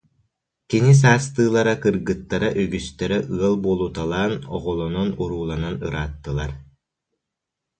[0.69, 6.51] Кини саастыылара кыргыттара үгүстэрэ ыал буолуталаан, оҕолонон-урууланан ырааттылар